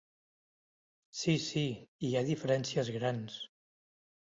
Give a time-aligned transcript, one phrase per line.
[1.19, 1.63] Sí, sí,
[2.07, 3.39] hi ha diferències grans.